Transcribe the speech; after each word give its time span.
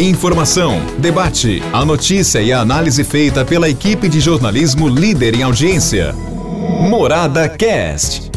Informação, 0.00 0.80
debate, 0.98 1.60
a 1.72 1.84
notícia 1.84 2.40
e 2.40 2.52
a 2.52 2.60
análise 2.60 3.02
feita 3.02 3.44
pela 3.44 3.68
equipe 3.68 4.08
de 4.08 4.20
jornalismo 4.20 4.88
líder 4.88 5.34
em 5.34 5.42
audiência. 5.42 6.12
Morada 6.88 7.48
Cast. 7.48 8.30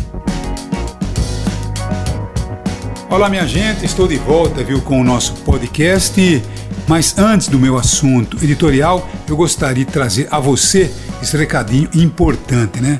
Olá, 3.07 3.29
minha 3.29 3.45
gente, 3.45 3.85
estou 3.85 4.07
de 4.07 4.17
volta, 4.17 4.63
viu, 4.63 4.81
com 4.81 4.99
o 4.99 5.03
nosso 5.03 5.33
podcast. 5.45 6.41
Mas 6.87 7.15
antes 7.19 7.47
do 7.47 7.59
meu 7.59 7.77
assunto 7.77 8.37
editorial, 8.43 9.07
eu 9.29 9.37
gostaria 9.37 9.85
de 9.85 9.91
trazer 9.91 10.27
a 10.31 10.39
você 10.39 10.91
esse 11.21 11.37
recadinho 11.37 11.87
importante, 11.93 12.81
né? 12.81 12.99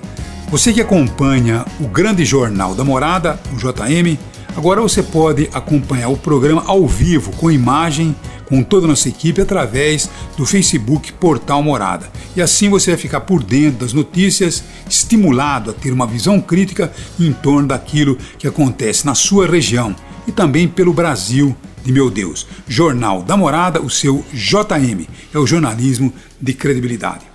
Você 0.52 0.72
que 0.72 0.82
acompanha 0.82 1.66
o 1.80 1.88
grande 1.88 2.24
jornal 2.24 2.76
da 2.76 2.84
Morada, 2.84 3.40
o 3.52 3.56
JM, 3.56 4.20
agora 4.56 4.82
você 4.82 5.02
pode 5.02 5.50
acompanhar 5.54 6.10
o 6.10 6.18
programa 6.18 6.64
ao 6.66 6.88
vivo, 6.88 7.32
com 7.34 7.52
imagem, 7.52 8.16
com 8.46 8.62
toda 8.62 8.86
a 8.86 8.90
nossa 8.90 9.08
equipe, 9.08 9.42
através 9.42 10.10
do 10.36 10.46
Facebook 10.46 11.14
Portal 11.14 11.64
Morada. 11.64 12.10
E 12.36 12.42
assim 12.42 12.70
você 12.70 12.92
vai 12.92 13.00
ficar 13.00 13.22
por 13.22 13.42
dentro 13.44 13.80
das 13.80 13.94
notícias, 13.94 14.64
estimulado 14.90 15.72
a 15.72 15.74
ter 15.74 15.92
uma 15.92 16.06
visão 16.06 16.42
crítica 16.42 16.92
em 17.20 17.32
torno 17.32 17.70
daquilo 17.70 18.18
que 18.38 18.48
acontece 18.48 19.06
na 19.06 19.16
sua 19.16 19.48
região 19.48 19.96
e 20.28 20.32
também 20.32 20.68
pelo 20.68 20.94
Brasil 20.94 21.56
de 21.84 21.92
meu 21.92 22.10
Deus. 22.10 22.48
Jornal 22.68 23.24
da 23.24 23.36
Morada, 23.38 23.82
o 23.82 23.90
seu 23.90 24.24
JM, 24.34 25.08
é 25.34 25.38
o 25.38 25.48
jornalismo 25.48 26.14
de 26.40 26.54
credibilidade. 26.54 27.26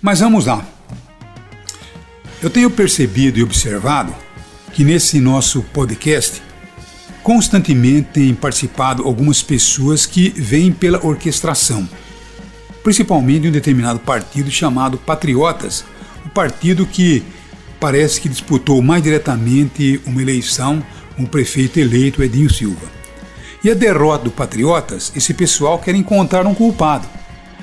Mas 0.00 0.20
vamos 0.20 0.46
lá. 0.46 0.64
Eu 2.42 2.48
tenho 2.48 2.70
percebido 2.70 3.38
e 3.38 3.42
observado 3.42 4.14
que 4.72 4.84
nesse 4.84 5.20
nosso 5.20 5.62
podcast 5.62 6.42
constantemente 7.22 8.08
têm 8.12 8.34
participado 8.34 9.02
algumas 9.04 9.42
pessoas 9.42 10.06
que 10.06 10.30
vêm 10.30 10.72
pela 10.72 11.04
orquestração, 11.04 11.88
principalmente 12.82 13.48
um 13.48 13.52
determinado 13.52 13.98
partido 13.98 14.50
chamado 14.50 14.98
Patriotas, 14.98 15.84
o 16.24 16.28
partido 16.30 16.86
que 16.86 17.22
parece 17.78 18.20
que 18.20 18.28
disputou 18.28 18.80
mais 18.80 19.02
diretamente 19.02 20.00
uma 20.06 20.22
eleição 20.22 20.82
com 21.16 21.24
o 21.24 21.28
prefeito 21.28 21.78
eleito 21.78 22.22
Edinho 22.22 22.52
Silva. 22.52 22.86
E 23.62 23.70
a 23.70 23.74
derrota 23.74 24.24
do 24.24 24.30
Patriotas, 24.30 25.12
esse 25.14 25.34
pessoal 25.34 25.78
quer 25.78 25.94
encontrar 25.94 26.46
um 26.46 26.54
culpado 26.54 27.06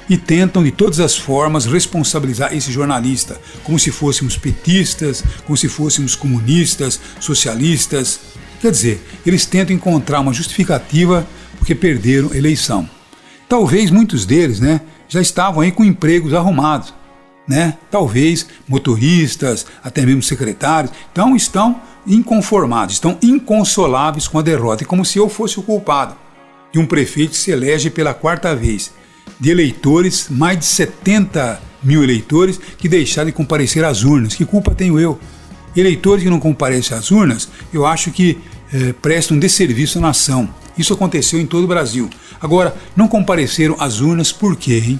e 0.09 0.17
tentam 0.17 0.63
de 0.63 0.72
todas 0.72 1.00
as 1.00 1.17
formas 1.17 1.66
responsabilizar 1.66 2.53
esse 2.53 2.72
jornalista, 2.72 3.39
como 3.63 3.77
se 3.77 3.91
fôssemos 3.91 4.38
petistas, 4.38 5.23
como 5.45 5.58
se 5.58 5.67
fôssemos 5.67 6.16
comunistas, 6.16 7.00
socialistas. 7.19 8.19
Quer 8.61 8.72
dizer, 8.72 9.02
eles 9.25 9.45
tentam 9.45 9.75
encontrar 9.75 10.19
uma 10.19 10.33
justificativa 10.33 11.28
porque 11.58 11.75
perderam 11.75 12.31
a 12.31 12.38
eleição. 12.38 12.89
Talvez 13.50 13.91
muitos 13.91 14.25
deles, 14.25 14.59
né, 14.59 14.81
já 15.08 15.22
estavam 15.22 15.61
aí 15.61 15.72
com 15.72 15.83
empregos 15.83 16.33
arrumados, 16.33 16.94
né? 17.47 17.78
Talvez 17.89 18.45
motoristas, 18.67 19.66
até 19.81 20.05
mesmo 20.05 20.22
secretários, 20.22 20.91
então 21.11 21.35
estão 21.35 21.81
inconformados, 22.05 22.95
estão 22.95 23.17
inconsoláveis 23.22 24.28
com 24.28 24.38
a 24.38 24.41
derrota, 24.41 24.83
é 24.83 24.88
como 24.88 25.05
se 25.05 25.17
eu 25.17 25.30
fosse 25.30 25.59
o 25.59 25.63
culpado 25.63 26.16
de 26.72 26.80
um 26.80 26.85
prefeito 26.85 27.35
se 27.35 27.52
elege 27.52 27.89
pela 27.89 28.13
quarta 28.13 28.53
vez 28.55 28.91
de 29.39 29.49
eleitores, 29.49 30.27
mais 30.30 30.59
de 30.59 30.66
70 30.66 31.61
mil 31.83 32.03
eleitores 32.03 32.59
que 32.77 32.89
deixaram 32.89 33.27
de 33.27 33.31
comparecer 33.31 33.83
às 33.83 34.03
urnas. 34.03 34.35
Que 34.35 34.45
culpa 34.45 34.73
tenho 34.73 34.99
eu? 34.99 35.19
Eleitores 35.75 36.23
que 36.23 36.29
não 36.29 36.39
comparecem 36.39 36.97
às 36.97 37.11
urnas, 37.11 37.47
eu 37.71 37.85
acho 37.85 38.11
que 38.11 38.39
é, 38.73 38.94
prestam 38.94 39.38
um 39.38 39.39
desserviço 39.39 39.99
à 39.99 40.02
nação. 40.02 40.49
Isso 40.77 40.94
aconteceu 40.94 41.39
em 41.39 41.45
todo 41.45 41.63
o 41.63 41.67
Brasil. 41.67 42.09
Agora, 42.41 42.75
não 42.95 43.07
compareceram 43.07 43.75
às 43.79 44.02
urnas 44.02 44.31
por 44.31 44.55
quê, 44.55 44.83
hein? 44.85 44.99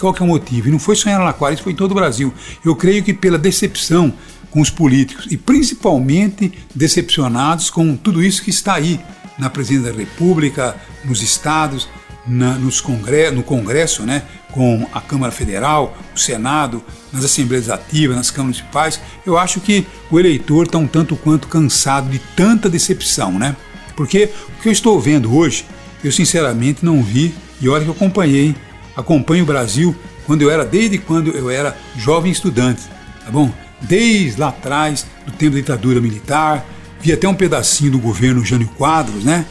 Qual 0.00 0.12
que 0.12 0.22
é 0.22 0.24
o 0.24 0.28
motivo? 0.28 0.68
E 0.68 0.70
não 0.70 0.78
foi 0.78 0.96
só 0.96 1.08
em 1.08 1.12
Araraquara, 1.12 1.54
isso 1.54 1.62
foi 1.62 1.72
em 1.72 1.76
todo 1.76 1.92
o 1.92 1.94
Brasil. 1.94 2.32
Eu 2.64 2.74
creio 2.74 3.02
que 3.02 3.14
pela 3.14 3.38
decepção 3.38 4.12
com 4.50 4.60
os 4.60 4.70
políticos 4.70 5.26
e 5.30 5.36
principalmente 5.36 6.52
decepcionados 6.74 7.70
com 7.70 7.96
tudo 7.96 8.22
isso 8.22 8.42
que 8.42 8.50
está 8.50 8.74
aí 8.74 9.00
na 9.38 9.50
presidência 9.50 9.92
da 9.92 9.98
República, 9.98 10.76
nos 11.04 11.22
estados, 11.22 11.88
na, 12.26 12.54
nos 12.54 12.80
congre 12.80 13.30
no 13.30 13.42
Congresso, 13.42 14.02
né, 14.02 14.22
com 14.50 14.86
a 14.92 15.00
Câmara 15.00 15.32
Federal, 15.32 15.96
o 16.14 16.18
Senado, 16.18 16.82
nas 17.12 17.24
Assembleias 17.24 17.68
Ativas, 17.68 18.16
nas 18.16 18.30
câmaras 18.30 18.58
municipais, 18.58 19.00
eu 19.26 19.36
acho 19.36 19.60
que 19.60 19.86
o 20.10 20.18
eleitor 20.18 20.66
está 20.66 20.78
um 20.78 20.86
tanto 20.86 21.16
quanto 21.16 21.48
cansado 21.48 22.08
de 22.08 22.18
tanta 22.36 22.68
decepção, 22.68 23.38
né? 23.38 23.56
Porque 23.96 24.30
o 24.58 24.62
que 24.62 24.68
eu 24.68 24.72
estou 24.72 24.98
vendo 25.00 25.34
hoje, 25.34 25.66
eu 26.02 26.10
sinceramente 26.10 26.84
não 26.84 27.02
vi, 27.02 27.34
e 27.60 27.68
olha 27.68 27.84
que 27.84 27.90
eu 27.90 27.94
acompanhei, 27.94 28.54
acompanho 28.96 29.44
o 29.44 29.46
Brasil 29.46 29.94
quando 30.26 30.42
eu 30.42 30.50
era, 30.50 30.64
desde 30.64 30.98
quando 30.98 31.30
eu 31.30 31.50
era 31.50 31.76
jovem 31.96 32.32
estudante, 32.32 32.82
tá 33.24 33.30
bom? 33.30 33.52
Desde 33.80 34.40
lá 34.40 34.48
atrás, 34.48 35.06
do 35.26 35.32
tempo 35.32 35.52
da 35.52 35.60
ditadura 35.60 36.00
militar, 36.00 36.64
vi 37.00 37.12
até 37.12 37.28
um 37.28 37.34
pedacinho 37.34 37.92
do 37.92 37.98
governo 37.98 38.44
Jânio 38.44 38.68
Quadros, 38.78 39.24
né? 39.24 39.44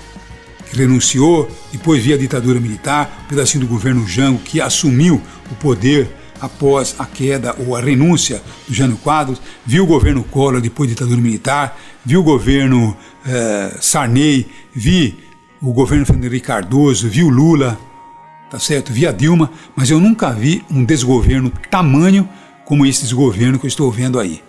Renunciou, 0.77 1.49
depois 1.71 2.03
via 2.03 2.15
a 2.15 2.17
ditadura 2.17 2.59
militar, 2.59 3.23
um 3.25 3.27
pedacinho 3.29 3.65
do 3.65 3.69
governo 3.69 4.07
Jango 4.07 4.39
que 4.39 4.59
assumiu 4.61 5.21
o 5.51 5.55
poder 5.55 6.09
após 6.41 6.95
a 6.99 7.05
queda 7.05 7.55
ou 7.65 7.75
a 7.75 7.79
renúncia 7.79 8.41
do 8.67 8.73
Jânio 8.73 8.97
Quadros, 8.97 9.41
viu 9.65 9.85
o 9.85 9.87
governo 9.87 10.23
Collor 10.23 10.59
depois 10.59 10.89
da 10.89 10.93
ditadura 10.93 11.21
militar, 11.21 11.79
viu 12.03 12.19
o 12.19 12.23
governo 12.23 12.97
eh, 13.25 13.77
Sarney, 13.79 14.47
vi 14.73 15.17
o 15.61 15.71
governo 15.71 16.05
Fernando 16.05 16.25
Henrique 16.25 16.47
Cardoso, 16.47 17.07
viu 17.07 17.29
Lula, 17.29 17.79
tá 18.51 18.59
certo? 18.59 18.91
Vi 18.91 19.07
a 19.07 19.11
Dilma, 19.13 19.49
mas 19.73 19.89
eu 19.89 20.01
nunca 20.01 20.31
vi 20.31 20.61
um 20.69 20.83
desgoverno 20.83 21.49
tamanho 21.71 22.27
como 22.65 22.85
esse 22.85 23.03
desgoverno 23.03 23.57
que 23.57 23.65
eu 23.65 23.69
estou 23.69 23.89
vendo 23.89 24.19
aí. 24.19 24.43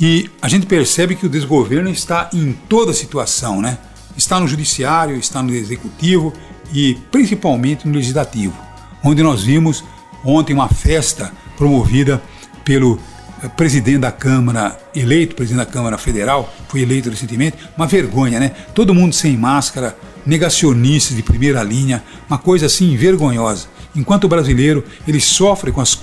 E 0.00 0.30
a 0.40 0.48
gente 0.48 0.66
percebe 0.66 1.16
que 1.16 1.26
o 1.26 1.28
desgoverno 1.28 1.90
está 1.90 2.30
em 2.32 2.52
toda 2.68 2.92
situação, 2.92 3.60
né? 3.60 3.78
Está 4.16 4.38
no 4.40 4.46
judiciário, 4.46 5.16
está 5.16 5.42
no 5.42 5.54
executivo 5.54 6.32
e 6.72 6.98
principalmente 7.10 7.86
no 7.86 7.94
legislativo, 7.94 8.54
onde 9.02 9.22
nós 9.22 9.42
vimos 9.42 9.84
ontem 10.24 10.52
uma 10.52 10.68
festa 10.68 11.32
promovida 11.56 12.22
pelo 12.64 12.98
eh, 13.42 13.48
presidente 13.48 13.98
da 13.98 14.12
Câmara, 14.12 14.78
eleito 14.94 15.34
presidente 15.34 15.64
da 15.64 15.70
Câmara 15.70 15.98
Federal, 15.98 16.52
foi 16.68 16.82
eleito 16.82 17.10
recentemente, 17.10 17.56
uma 17.76 17.86
vergonha, 17.86 18.38
né? 18.38 18.52
Todo 18.74 18.94
mundo 18.94 19.14
sem 19.14 19.36
máscara, 19.36 19.96
negacionistas 20.24 21.16
de 21.16 21.22
primeira 21.22 21.62
linha, 21.62 22.02
uma 22.28 22.38
coisa 22.38 22.66
assim 22.66 22.96
vergonhosa. 22.96 23.66
Enquanto 23.96 24.24
o 24.24 24.28
brasileiro 24.28 24.84
ele 25.06 25.20
sofre 25.20 25.72
com 25.72 25.80
as 25.80 26.00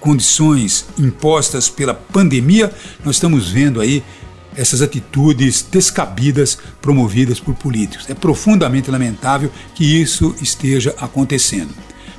condições 0.00 0.84
impostas 0.98 1.68
pela 1.68 1.94
pandemia, 1.94 2.72
nós 3.04 3.16
estamos 3.16 3.48
vendo 3.48 3.80
aí 3.80 4.02
essas 4.56 4.82
atitudes 4.82 5.66
descabidas 5.70 6.58
promovidas 6.80 7.40
por 7.40 7.54
políticos. 7.54 8.08
É 8.08 8.14
profundamente 8.14 8.90
lamentável 8.90 9.50
que 9.74 9.84
isso 9.84 10.34
esteja 10.40 10.94
acontecendo. 10.98 11.70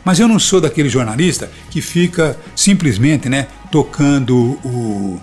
Mas 0.04 0.20
eu 0.20 0.28
não 0.28 0.40
sou 0.40 0.60
daquele 0.60 0.90
jornalista 0.90 1.50
que 1.70 1.82
fica 1.82 2.38
simplesmente 2.56 3.30
né, 3.30 3.48
tocando 3.72 4.60
o. 4.64 5.20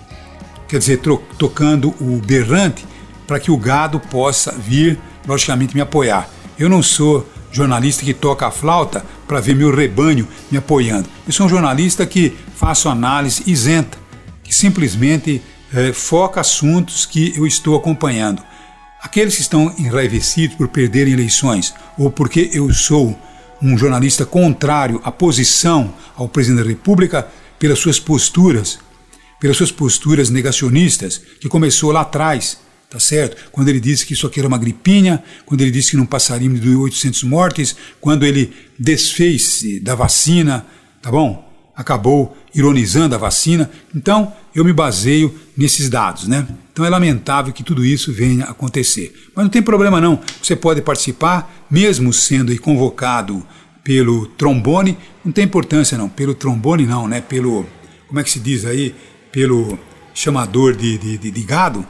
quer 0.67 0.79
dizer, 0.79 0.99
tocando 1.37 1.89
o 1.99 2.19
berrante 2.25 2.85
para 3.27 3.39
que 3.39 3.51
o 3.51 3.57
gado 3.57 3.99
possa 3.99 4.51
vir, 4.51 4.99
logicamente, 5.27 5.75
me 5.75 5.81
apoiar. 5.81 6.27
Eu 6.57 6.67
não 6.67 6.81
sou 6.81 7.27
jornalista 7.51 8.03
que 8.03 8.13
toca 8.13 8.47
a 8.47 8.51
flauta 8.51 9.05
para 9.27 9.39
ver 9.39 9.55
meu 9.55 9.73
rebanho 9.73 10.27
me 10.49 10.57
apoiando. 10.57 11.07
Eu 11.27 11.33
sou 11.33 11.45
um 11.45 11.49
jornalista 11.49 12.05
que 12.05 12.33
faço 12.55 12.89
análise 12.89 13.43
isenta, 13.45 13.97
que 14.43 14.53
simplesmente 14.53 15.41
é, 15.73 15.93
foca 15.93 16.41
assuntos 16.41 17.05
que 17.05 17.33
eu 17.35 17.47
estou 17.47 17.75
acompanhando. 17.75 18.43
Aqueles 19.01 19.35
que 19.35 19.41
estão 19.41 19.73
enraivecidos 19.77 20.55
por 20.55 20.67
perderem 20.67 21.13
eleições 21.13 21.73
ou 21.97 22.11
porque 22.11 22.49
eu 22.53 22.71
sou 22.73 23.17
um 23.61 23.77
jornalista 23.77 24.25
contrário 24.25 24.99
à 25.03 25.11
posição 25.11 25.93
ao 26.15 26.27
presidente 26.27 26.63
da 26.63 26.69
República 26.69 27.27
pelas 27.59 27.79
suas 27.79 27.99
posturas, 27.99 28.79
pelas 29.39 29.57
suas 29.57 29.71
posturas 29.71 30.29
negacionistas, 30.29 31.21
que 31.39 31.47
começou 31.47 31.91
lá 31.91 32.01
atrás, 32.01 32.59
tá 32.89 32.99
certo? 32.99 33.49
Quando 33.51 33.69
ele 33.69 33.79
disse 33.79 34.05
que 34.05 34.13
isso 34.13 34.27
aqui 34.27 34.39
era 34.39 34.47
uma 34.47 34.57
gripinha, 34.57 35.23
quando 35.45 35.61
ele 35.61 35.71
disse 35.71 35.91
que 35.91 35.97
não 35.97 36.05
passaríamos 36.05 36.59
de 36.59 36.69
800 36.69 37.23
mortes, 37.23 37.75
quando 37.99 38.25
ele 38.25 38.53
desfez 38.77 39.63
da 39.81 39.95
vacina, 39.95 40.65
tá 41.01 41.11
bom? 41.11 41.50
Acabou 41.81 42.37
ironizando 42.53 43.15
a 43.15 43.17
vacina. 43.17 43.69
Então, 43.93 44.33
eu 44.55 44.63
me 44.63 44.71
baseio 44.71 45.33
nesses 45.57 45.89
dados, 45.89 46.27
né? 46.27 46.47
Então 46.71 46.85
é 46.85 46.89
lamentável 46.89 47.53
que 47.53 47.63
tudo 47.63 47.83
isso 47.83 48.13
venha 48.13 48.45
a 48.45 48.51
acontecer. 48.51 49.13
Mas 49.35 49.43
não 49.43 49.49
tem 49.49 49.61
problema 49.61 49.99
não. 49.99 50.19
Você 50.41 50.55
pode 50.55 50.81
participar, 50.81 51.65
mesmo 51.69 52.13
sendo 52.13 52.57
convocado 52.59 53.45
pelo 53.83 54.27
trombone, 54.27 54.97
não 55.25 55.31
tem 55.31 55.45
importância 55.45 55.97
não. 55.97 56.07
Pelo 56.07 56.33
trombone 56.33 56.85
não, 56.85 57.07
né? 57.07 57.21
Pelo, 57.21 57.65
como 58.07 58.19
é 58.19 58.23
que 58.23 58.31
se 58.31 58.39
diz 58.39 58.65
aí? 58.65 58.95
Pelo 59.31 59.77
chamador 60.13 60.75
de, 60.75 60.97
de, 60.97 61.17
de, 61.17 61.31
de 61.31 61.43
gado, 61.43 61.85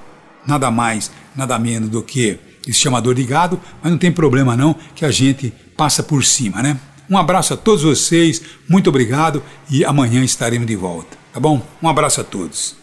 nada 0.46 0.70
mais, 0.72 1.12
nada 1.36 1.58
menos 1.58 1.90
do 1.90 2.02
que 2.02 2.40
esse 2.68 2.80
chamador 2.80 3.16
de 3.16 3.24
gado, 3.24 3.60
mas 3.82 3.92
não 3.92 3.98
tem 3.98 4.12
problema 4.12 4.56
não, 4.56 4.76
que 4.96 5.04
a 5.04 5.12
gente 5.12 5.52
passa 5.76 6.04
por 6.04 6.24
cima, 6.24 6.62
né? 6.62 6.80
Um 7.12 7.18
abraço 7.18 7.54
a 7.54 7.58
todos 7.58 7.84
vocês, 7.84 8.42
muito 8.70 8.90
obrigado 8.90 9.44
e 9.70 9.84
amanhã 9.84 10.24
estaremos 10.24 10.66
de 10.66 10.78
volta, 10.78 11.18
tá 11.34 11.42
bom? 11.42 11.62
Um 11.84 11.90
abraço 11.90 12.22
a 12.22 12.24
todos. 12.24 12.78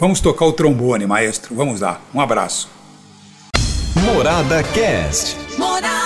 Vamos 0.00 0.20
tocar 0.20 0.46
o 0.46 0.52
trombone, 0.52 1.06
maestro. 1.06 1.54
Vamos 1.54 1.80
lá. 1.80 2.00
Um 2.12 2.20
abraço. 2.20 2.68
Morada 3.94 4.64
Cast. 4.64 5.36
Morada. 5.56 5.97